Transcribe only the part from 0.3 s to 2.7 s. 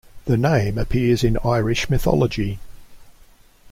name appears in Irish mythology.